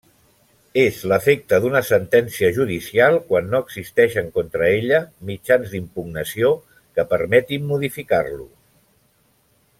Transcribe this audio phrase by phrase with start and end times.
[0.83, 6.51] És l'efecte d'una sentència judicial quan no existeixen contra ella mitjans d'impugnació
[6.97, 8.51] que permetin modificar-lo.